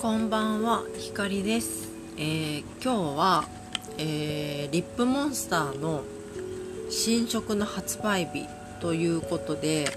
[0.00, 1.88] こんばんは、ひかりです。
[2.16, 3.44] えー、今日は、
[3.98, 6.04] えー、リップモンスターの
[6.88, 8.46] 新色の発売日
[8.80, 9.88] ということで、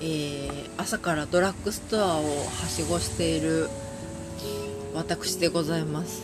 [0.00, 3.68] えー、朝からドラッグストアをはしごしている
[4.94, 6.22] 私でございます。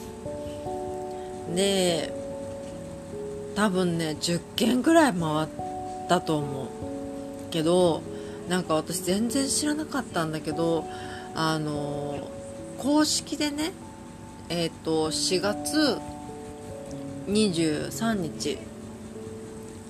[1.53, 2.15] で、
[3.57, 5.49] 多分ね、10件ぐらい回っ
[6.09, 6.69] たと思う。
[7.51, 8.03] けど、
[8.49, 10.85] なんか私全然知らなかったんだけど、
[11.35, 12.38] あの
[12.79, 13.73] 公式でね
[14.49, 15.99] えっ、ー、と4月
[17.27, 18.59] 23日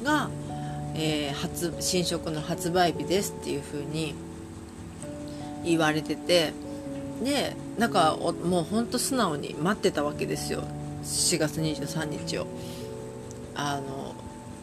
[0.02, 0.30] が、
[0.94, 4.14] えー、発新色の発売日ですっていう風に
[5.64, 6.52] 言われてて
[7.22, 10.64] でなんかもうほんと素直に待ってたわけですよ。
[11.02, 12.46] 4月23日を。
[13.54, 14.14] あの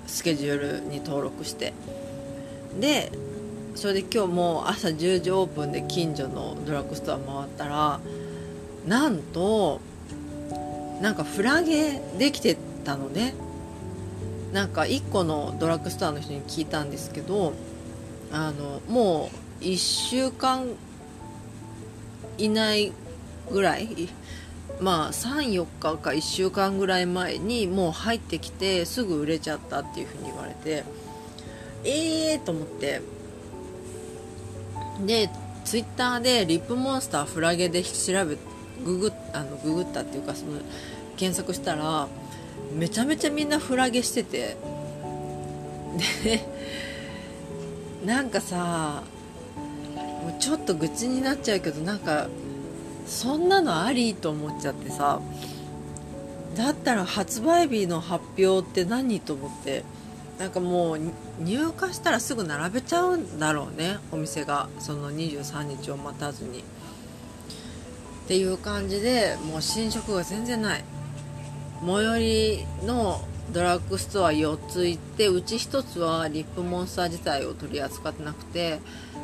[0.07, 1.73] スケジュールに登録して。
[2.79, 3.11] で
[3.75, 7.99] それで今日も朝10時オープンで近所のドラッグストア回ったら
[8.87, 9.81] なんと
[11.01, 13.35] なんかフラゲできてたのね。
[14.53, 17.51] なんか1個のドラッグストアの人に聞いたんですけど
[18.31, 19.29] あのも
[19.61, 20.69] う1週間
[22.37, 22.93] いない
[23.51, 24.07] ぐらい
[24.79, 30.85] まあ34日か1週間ぐらい前にもう入ってきてすぐ売れちゃったっていうふうに言われて
[31.83, 33.14] ええー、と思って。
[35.05, 35.29] で
[35.63, 38.37] ツイッターでリップモンスターフラゲで調べ
[38.83, 40.59] ググあのググったっていうかその
[41.17, 42.07] 検索したら
[42.73, 44.57] めちゃめちゃみんなフラゲしてて。
[46.23, 46.45] で
[48.05, 49.01] なんかさ
[49.95, 52.27] もうちょっと愚痴になっちゃうけどなんか
[53.07, 55.21] そんなのありと思っちゃってさ。
[56.55, 59.83] だったら発売日の発表って何と思って。
[60.39, 60.99] なんかもう
[61.39, 64.67] 入荷したらすぐ並べちゃうんだろうねお店が。
[64.79, 66.59] その23日を待たずに。
[66.59, 70.83] っていう感じでもう新色が全然ない。
[71.85, 73.21] 最寄りの
[73.53, 78.79] ドラッグストア4つ行ってうち1つはリップモンスター自体を取り扱ってなくて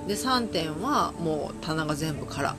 [0.08, 2.56] で3点はもう棚が全部空。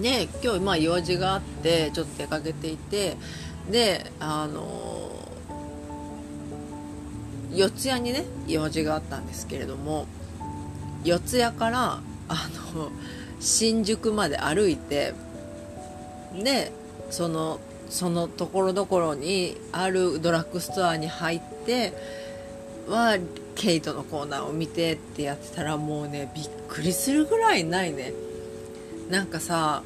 [0.00, 3.16] で今日まあ用事があってちょっと出かけていて
[3.70, 5.01] であの
[7.54, 10.06] 四谷にね用事があったんですけれども
[11.04, 12.90] 四谷からあの
[13.40, 15.14] 新宿まで歩いて
[16.42, 16.72] で
[17.10, 21.92] そのそのところどころにあるドラッグストアに入って
[22.88, 23.18] は
[23.54, 28.12] ケイトのコーナーを見てってやってたらもうねびっくりするぐらいないね。
[29.10, 29.82] なんかさ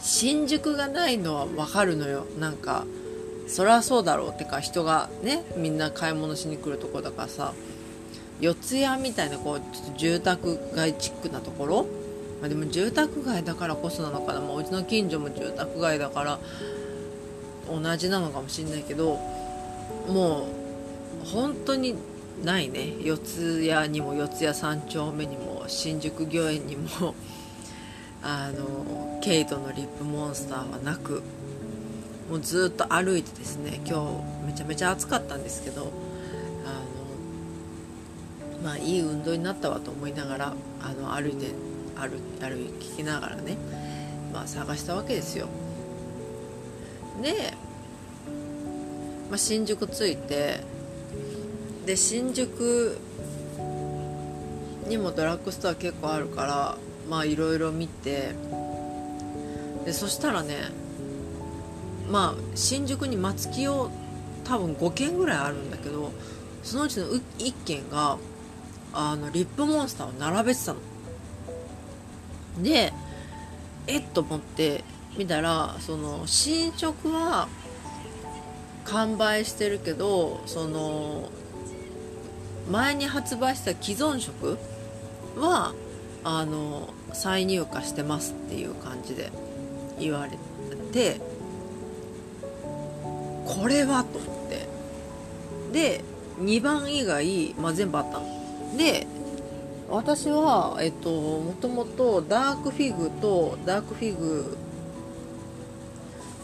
[0.00, 2.26] 新宿がないのはわかるのよ。
[2.38, 2.86] なんか
[3.46, 7.52] そりゃそうだろうってか人がねみんな買い物しに来るとこだからさ
[8.40, 11.82] 四谷みたいなこうちょっと住宅街チックなところ、
[12.40, 16.38] まあ、でも住宅街だからこそなのかな、まあ、うちの近所も住宅街だから
[17.68, 19.18] 同じなのかもしんないけど
[20.08, 20.48] も
[21.24, 21.94] う本当に
[22.42, 22.94] ないね。
[23.00, 23.18] 四
[23.68, 27.14] 谷にも四谷三丁目にも新宿御苑にも
[28.22, 31.22] あのケイトのリップモンスターはなく。
[32.32, 35.92] もうずっと歩いてですね今日めちゃめちゃ暑かったんですけど
[36.64, 36.72] あ
[38.64, 41.48] のまあいい運動になったわと思いながらあの歩いて
[41.94, 43.58] 歩歩きながらね
[44.32, 45.46] まあ探したわけですよ。
[47.20, 47.52] で、
[49.28, 50.60] まあ、新宿着いて
[51.84, 52.96] で新宿
[54.88, 56.78] にもドラッグストア結構あるから
[57.10, 58.32] まあいろいろ見て
[59.84, 60.80] でそしたらね
[62.10, 63.90] まあ新宿に松木を
[64.44, 66.12] 多分5軒ぐらいあるんだけど
[66.62, 68.18] そのうちの1軒が
[68.92, 70.80] あのリップモンスターを並べてたの。
[72.60, 72.92] で
[73.86, 74.84] えっと思って
[75.16, 77.48] 見たらその新色は
[78.84, 81.30] 完売してるけどその
[82.70, 84.58] 前に発売した既存色
[85.36, 85.74] は
[86.24, 89.30] あの再入荷してますっていう感じで
[89.98, 90.38] 言われ
[90.92, 91.20] て
[93.44, 94.68] これはと思って。
[95.72, 96.04] で
[96.40, 98.76] 2番以外、まあ、全部あったの。
[98.76, 99.06] で
[99.90, 104.56] 私はえっともともとダークフィグとダークフィグ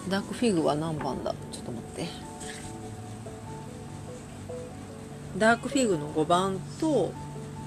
[0.09, 1.35] ダークフィグは何番だ？
[1.53, 2.29] ちょっと待って。
[5.39, 7.13] ダークフィグの5番と、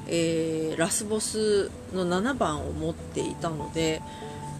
[0.08, 4.02] えー、ラスボスの7番を持っていたので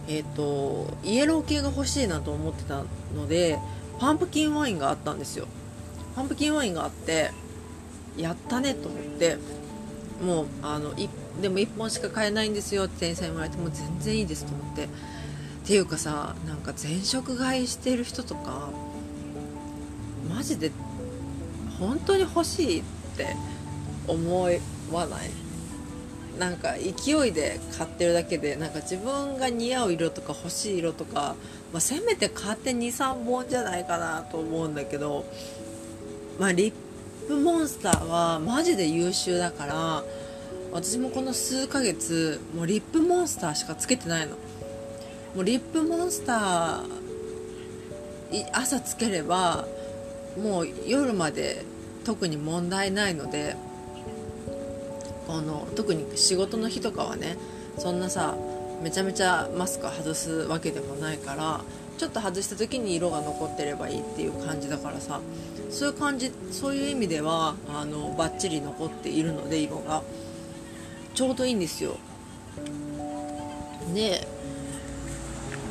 [0.08, 2.84] えっ、とイエロー系が欲しいなと思ってた
[3.14, 3.58] ので
[3.98, 5.46] パンプキンワインがあったんですよ。
[6.16, 7.30] パンプキンワインがあって
[8.16, 9.36] やったねと思って
[10.22, 11.08] もうあの1
[11.40, 14.84] でも1本しか買えないんですよって店員さんに言われても全然いいですと思って。
[14.84, 14.88] っ
[15.64, 18.68] ていうかさなんか全色買いしてる人とか
[20.28, 20.72] マジで
[21.78, 22.82] 本当に欲しいっ
[23.16, 23.36] て
[24.08, 24.42] 思
[24.90, 25.30] わない？
[26.36, 31.36] なんか勢いで買ってるだけでなんか自分が似合う色とか欲しい色とか、
[31.72, 35.24] まあ、せめて買って23本じゃないかなと思うんだけど、
[36.38, 36.72] まあ、リッ
[37.26, 40.04] プモンスターはマジで優秀だから
[40.72, 44.36] 私もこの数ヶ月もうリップモンスターしかつけてないの。
[45.34, 47.02] もうリップモンスター
[48.52, 49.66] 朝つければ
[50.40, 51.64] もう夜まで
[52.04, 53.56] 特に問題ないので
[55.28, 57.36] あの特に仕事の日とかはね
[57.78, 58.36] そんなさ
[58.82, 61.60] めちゃめちゃマスク外すわけでもないから
[61.98, 65.20] ちょっと外した時に色が残ってればいいっていう感じだからさ
[65.70, 70.02] そういう感じそういう意味ではあのバッチリ残っているので色が。
[71.14, 71.96] ちょうどいいんですよ。
[73.94, 74.26] で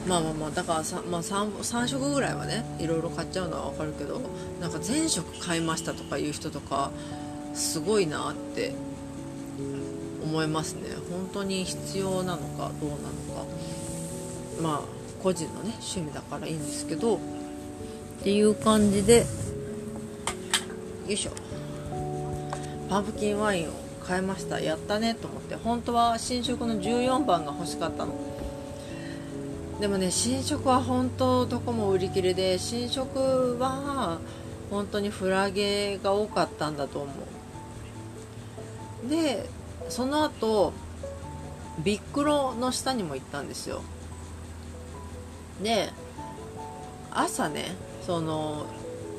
[0.08, 4.22] まあまあまあだからさ、まあ3、3, 色ぐらいはねいろいろ買っちゃうのは分かるけど
[4.60, 6.92] なんか全色買いましたとかいう人とか
[7.54, 8.74] すごいなって
[10.32, 10.84] 思いますね。
[11.10, 13.02] 本当に必要なのかどうなの
[13.36, 13.46] か。
[14.62, 14.82] まあ
[15.22, 17.20] 個人のね趣味だからいいんですけどっ
[18.24, 19.26] ていう感じでよ
[21.10, 21.32] いしょ。
[22.90, 23.72] パンプキンワインを
[24.06, 24.62] 買いました。
[24.62, 25.56] やったねと思って。
[25.56, 28.14] 本当は新色の14番が欲しかったの。
[29.82, 34.20] でもね新色は本当どこも売り切れで新色は
[34.70, 37.12] 本当にフラゲが多かったんだと思
[39.06, 39.10] う。
[39.10, 39.50] で
[39.92, 40.72] その後
[41.84, 43.82] ビックロの下にも行ったんですよ。
[45.62, 45.90] で
[47.12, 48.66] 朝ねその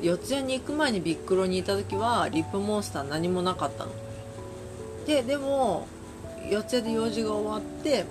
[0.01, 3.91] 四谷に行く前にビックロにいた時はリップモンスター何もなかったの。
[5.05, 5.87] ででも
[6.49, 8.05] 四谷で用事が終わって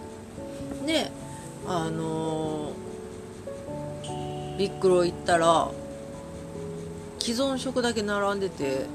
[0.87, 1.11] で
[1.67, 5.69] あのー、ビックロ行ったら
[7.19, 8.87] 既存色だけ並んでて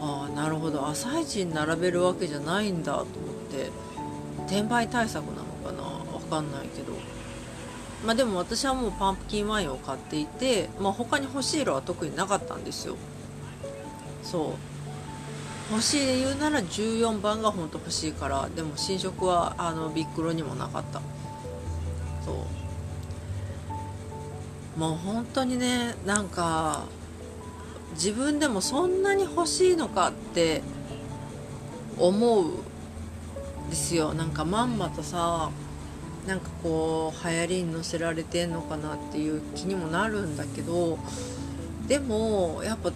[0.00, 0.86] ああなるほど。
[0.86, 3.06] 朝一に並べるわけじゃないんだと思っ
[3.50, 3.70] て。
[4.46, 5.82] 転売対策なのかな？
[6.14, 6.92] わかんないけど。
[8.04, 12.96] まあでも私はもうパンプキンワインを買っていて、まあ、他に欲しい色は特になかったんですよ。
[14.22, 14.54] そ
[15.70, 15.72] う。
[15.72, 21.00] 欲しいで言うなら14番が本当欲しいからでも新色はあのビックロにもなかった。
[22.24, 22.44] そ
[24.76, 24.78] う。
[24.78, 26.84] もう本当にねなんか
[27.96, 30.62] 自分でもそんなに欲しいのかって
[31.98, 32.50] 思う
[33.70, 34.14] ですよ。
[34.14, 35.50] なんかまんまとさ
[36.26, 40.98] なんかこう流行りに乗せられてんのかなっていう気にもなるんだけど
[41.86, 42.92] でもやっぱ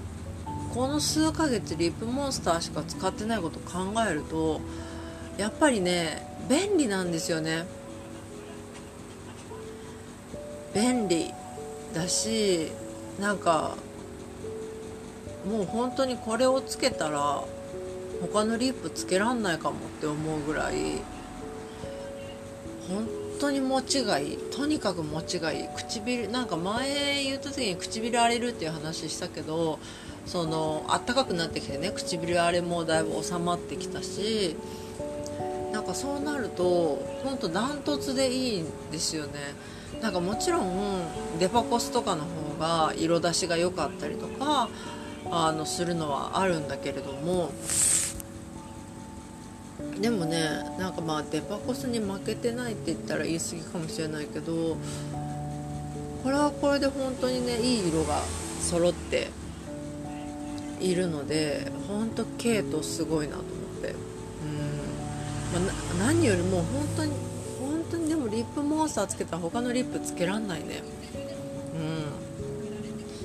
[0.74, 4.60] この数ヶ月リップモンスターしか使ってないこと考えると
[5.38, 7.66] やっぱりね便利なんですよね。
[10.74, 11.32] 便利
[11.94, 12.70] だし
[13.20, 13.76] なんか
[15.46, 17.42] もう本当にこれをつけたら
[18.20, 21.00] 他のリップつけらんないかもって思うぐらい
[22.88, 23.08] 本
[23.40, 24.36] 当に持ちがいい。
[24.36, 25.68] とにかく持ちがいい。
[25.74, 29.78] 唇なんか前言った時に唇荒れるっていう話したけど
[30.26, 34.56] その暖かくなってきてね唇荒れもだいぶ収まってきたし
[35.72, 39.32] なんかそうなると本当ダントツでいいんですよね。
[40.02, 44.68] なんかもちろんデパコスとかの方が色出しが良かったりとか
[45.30, 47.50] あのするのはあるんだけれども
[50.00, 54.76] でもねなんかまあデパコスに負けてないって言ったら言い過ぎかもしれないけど
[56.22, 58.22] これはこれで本当にねいい色が
[58.60, 59.28] 揃って
[60.80, 63.94] いるので本当ケイトすごいなと思って。
[65.54, 67.12] うん、まあ、何よりも本当に
[67.58, 70.82] 本当にでもリップモンスターつけたら他のリップつけらんないね。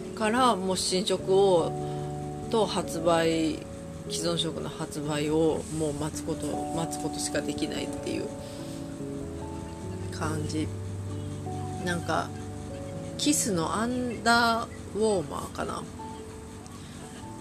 [0.09, 0.15] うん。
[0.15, 1.84] からもう新色を
[2.55, 3.59] と発売
[4.09, 8.27] 既存色の発売をもう待つこと待つことしかできないっていう
[10.17, 10.69] 感じ。
[11.83, 12.29] なんか
[13.17, 15.83] キスのアンダーウォーマーかな。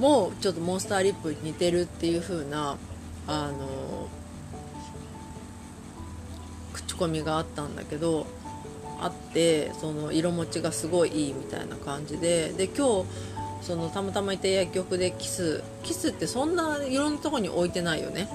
[0.00, 2.76] もうちょっとモンスターリップに似てるっていう風な
[3.28, 4.09] あの
[6.73, 8.26] 口コミがあったんだけど
[9.00, 12.52] あってその色持ちがすごいいいみたいな感じで。
[12.52, 13.34] で今日
[13.64, 18.28] そのたまたまいた薬局でキスキスってそんないろんなとこに置いてないよね。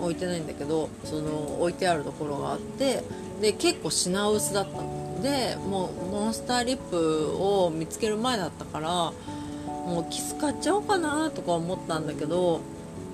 [0.00, 3.02] 置いてないんだけどその置いてあるところがあって
[3.40, 4.82] で結構品薄だった。
[4.82, 12.60] のでもうモンスターリップを見つける前だったからもうキス買っちゃおうかなとか思ったんだけど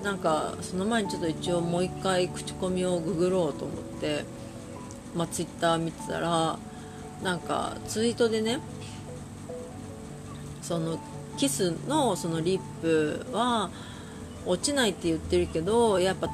[0.02, 4.24] なんかその前にちょっと一応もう一回口コミをググろうと思って、
[5.14, 6.58] まあ、ツイッター見てたら
[7.22, 8.58] なんかツイートでね
[10.62, 10.98] その
[11.40, 13.70] キスのそのリップは
[14.44, 16.28] 落ちないって言ってるけどやっぱ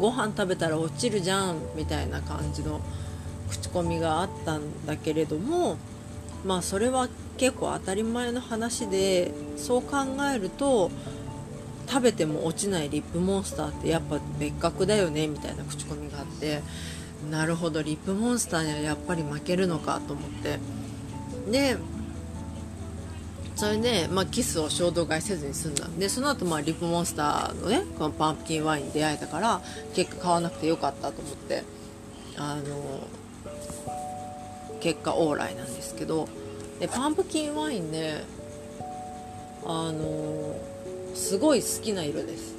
[0.00, 2.80] ご飯食べたら落ちるじゃんみたいな感じの
[3.50, 5.76] 口コミがあったんだけれども
[6.46, 9.98] まあそれは結構当たり前の話でそう考
[10.34, 10.90] えると
[11.86, 16.62] 食べても落ちないリップモンスターってやっぱ別格だよねみたいな口コミがあって
[17.30, 20.58] なるほどリップモンスターにはやっぱり負けるのかと思って。
[21.50, 21.76] で
[23.58, 25.88] それで、まあ、キスを衝動買いせずに済んだ。
[25.98, 29.60] でその後、まあリップモンスターのねこのパンプキンワインに出会えたから
[29.94, 31.64] 結果買わなくてよかったと思って。
[32.36, 32.62] あの
[34.80, 36.28] 結果オーライなんですけど。
[36.78, 38.22] でパンプキンワインね
[39.66, 40.54] あの
[41.16, 42.54] すごい好きな色です。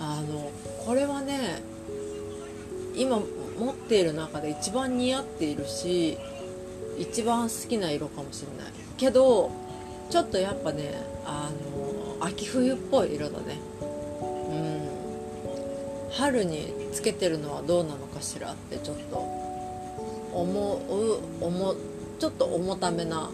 [0.00, 0.50] あの
[0.86, 1.60] これはね
[2.96, 3.20] 今
[3.58, 6.16] 持っている中で一番似合っているし
[6.98, 8.72] 一番好きな色かもしれない。
[8.98, 9.50] けど
[10.10, 10.92] ちょっとやっぱね
[11.24, 11.50] あ
[12.20, 13.60] の秋冬っぽい色だね。
[14.50, 16.10] うん。
[16.10, 19.18] 春につけてるのはどうなのかしらってちょっと
[20.32, 20.76] 思
[21.40, 21.74] う思
[22.18, 23.30] ちょっと重ためな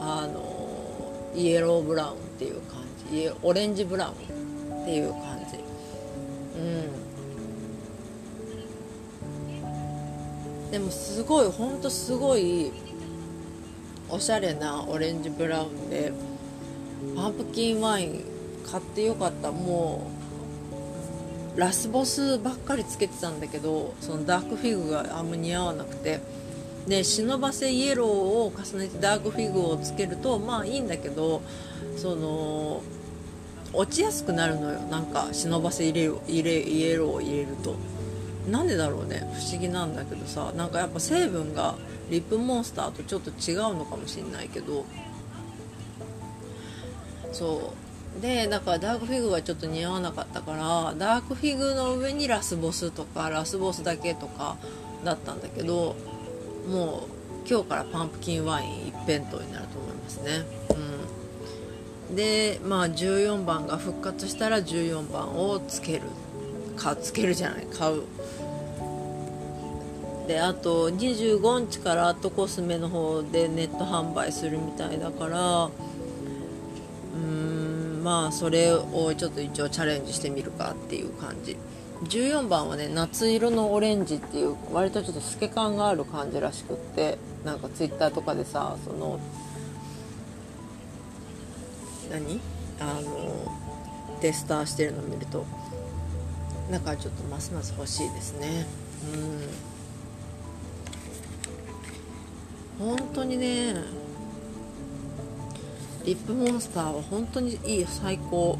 [0.00, 3.30] あのイエローブラウンっていう感じ。
[3.42, 5.58] オレンジブラウンっていう感じ。
[6.58, 6.62] う
[10.68, 10.70] ん。
[10.70, 12.72] でもすごいほんとすごい
[14.16, 16.10] おしゃれなオレンジブラウンで
[17.14, 18.24] パンプキンワイン
[18.66, 19.52] 買ってよかった。
[19.52, 20.10] も
[21.54, 26.20] うラスボスばっかりつけてたんだけどそのダークフィグがあんま似合わなくて。
[26.88, 31.42] で忍ばせイエローを重ねてダークフィグをつけるとまあいいんだけど
[31.96, 32.80] その
[33.72, 34.78] 落ちやすくなるのよ。
[34.82, 37.74] なんか忍ばせ入れ入れイエローを入れると。
[38.48, 39.28] なんでだろうね。
[39.34, 40.52] 不思議なんだけどさ。
[40.56, 41.74] なんかやっぱ成分が
[42.10, 44.84] リップモンスターとちょっと違うのかもしれないけど。
[47.32, 47.86] そう。
[48.20, 54.56] でだからダークフィグがちょっと似合わなかったからダークフィグの上にラスボスとかラスボスだけとか
[55.04, 55.96] だったんだけど
[56.66, 57.06] も
[57.44, 60.46] う今日からパンプキンワイン一辺倒になると思いますね。
[62.08, 62.16] うん。
[62.16, 66.02] でまあ14番が復活したら14番をつける。
[66.76, 67.66] かつけるじゃない。
[67.66, 68.02] 買う。
[70.26, 77.20] であと25日からアットコスメの方でネット販売するみたいだからうー
[78.00, 81.56] んまあそれをちょっと一応チャレンジしてみるかっていう感じ。
[82.04, 89.18] 14番はね夏色のオレンジっていう割とちょっと透け感がある感じらしくってなんかツイッターとかでさその
[92.10, 92.40] 何？
[92.78, 93.50] あの
[94.20, 95.46] テスターしてるの見ると
[96.70, 98.66] だかちょっとますます欲しいですね。
[99.14, 99.75] うん。
[102.78, 103.74] 本当にね
[106.04, 108.58] リップモンスターは本当にいい最高。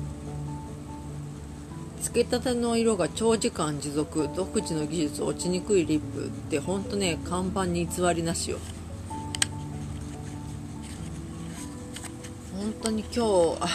[2.00, 8.58] つけたての色が長時間持続独自の技術落ちにくいリップってほんとね看板に偽りなしよ。
[12.56, 13.20] 本当に今日
[13.60, 13.68] あ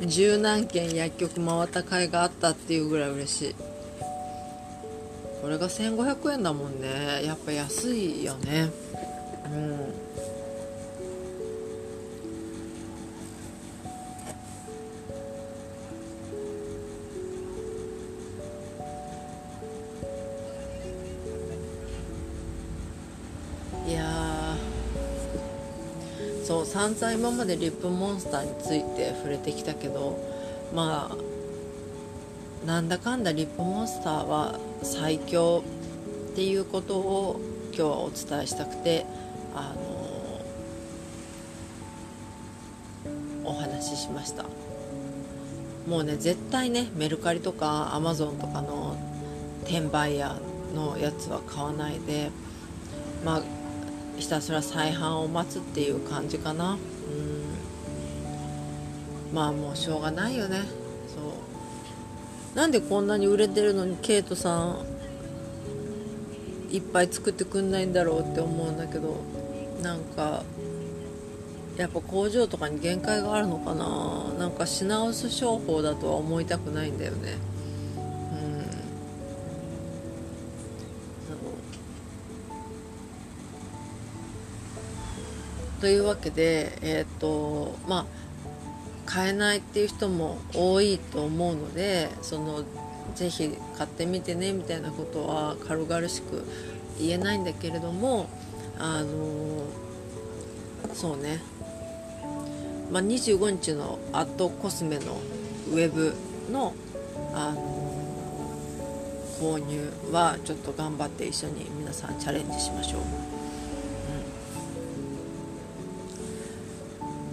[0.00, 3.54] の十何件薬局回った甲斐があったっていうぐらい嬉しい。
[5.40, 7.24] これが1500円だもんね。
[7.24, 8.70] やっぱ安いよね。
[9.46, 9.94] うん。
[23.88, 24.54] いや
[26.44, 30.18] そう散々今までリップモンスターについて触れてきたけど
[30.74, 35.62] まあなんだかんだリップモンスターは最強
[36.32, 39.04] っていうことを今日はお伝えしたくて
[39.54, 39.74] あ
[43.44, 44.44] のお話ししました。
[45.88, 48.96] もうね絶対ねメルカリとかアマゾンとかの
[49.64, 50.36] 転売屋
[50.74, 52.30] のやつは買わないで
[53.24, 53.42] まあ
[54.18, 56.72] ひたすら再販を待つっていう感じかな。
[56.72, 56.78] うん。
[59.32, 60.62] まあもうしょうがないよね。
[61.06, 61.47] そう。
[62.54, 64.84] なんでこんなに売れてるのにケイトさん
[66.70, 69.16] いっぱい作ってくんないんだろうって思うんだけど
[69.82, 70.42] なんか
[71.78, 74.32] やっぱ工場とかに限界があるのかな。
[74.36, 77.36] なんか品薄商法だとは思いたくないんだよね。
[85.76, 85.80] うん。
[85.80, 88.06] というわけで、えーとまあ、
[89.08, 92.62] 買えないっていう人も多いと思うのでその
[93.14, 96.44] ぜひ買ってみてねみたいなことは軽々しく
[97.00, 98.28] 言えないんだけれども
[98.78, 99.64] あの
[100.92, 101.40] そうね、
[102.92, 105.18] まあ、25日のアットコスメの
[105.70, 106.14] ウェブ
[106.50, 106.74] の、
[107.34, 107.78] あの
[109.40, 113.00] 購入はちょっと頑張って一緒に皆さんチャレンジしましょう。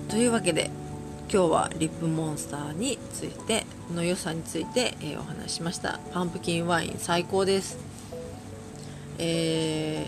[0.10, 0.70] というわけで
[1.32, 6.00] 今日はリップモンスターについての良さについて、えー、お話ししました。
[6.14, 7.78] パンプキンワイン最高です、
[9.18, 10.06] え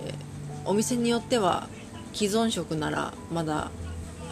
[0.64, 1.68] ー、お店によっては
[2.14, 3.72] 既存食ならまだ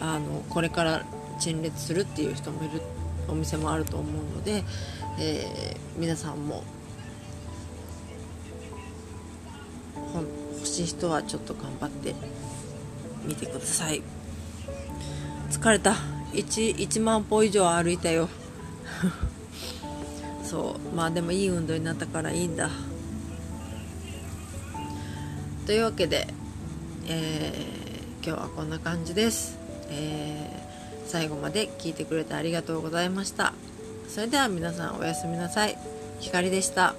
[0.00, 1.04] あのこれから
[1.40, 2.80] 陳列するっていう人もいる
[3.28, 4.62] お店もあると思うので、
[5.18, 6.62] えー、皆さんも
[10.54, 12.14] 欲しい人はちょっと頑張って
[13.24, 14.02] みてください。
[15.50, 16.15] 疲れた。
[16.32, 18.28] 1, 1万歩以上歩いたよ。
[20.44, 20.96] そう。
[20.96, 22.70] まあでもいい運動になったからいいんだ。
[25.66, 26.28] というわけで、
[27.08, 33.52] えー、今日はこんな感じです、えー、最後まで聞いてくれてありがとうございました。
[34.08, 35.76] それでは皆さんおやすみなさい。
[36.20, 36.94] ひかりでした。